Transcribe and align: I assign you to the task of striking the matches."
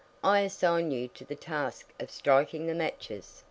I 0.23 0.39
assign 0.39 0.89
you 0.89 1.09
to 1.09 1.23
the 1.25 1.35
task 1.35 1.93
of 1.99 2.09
striking 2.09 2.65
the 2.65 2.73
matches." 2.73 3.39